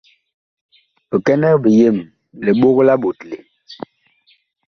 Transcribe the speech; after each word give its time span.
Bikɛnɛg 1.09 1.55
biyem, 1.63 1.97
liɓog 2.45 2.77
la 2.87 2.93
ɓotle. 3.01 3.37